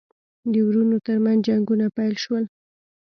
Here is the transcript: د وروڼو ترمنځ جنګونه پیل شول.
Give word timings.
د 0.51 0.53
وروڼو 0.67 0.97
ترمنځ 1.05 1.39
جنګونه 1.47 1.85
پیل 1.97 2.15
شول. 2.23 2.43